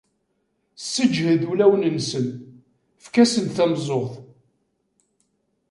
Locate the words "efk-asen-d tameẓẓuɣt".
2.99-4.13